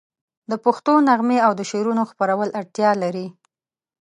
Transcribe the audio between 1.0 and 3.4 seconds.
نغمې او د شعرونو خپرول اړتیا لري.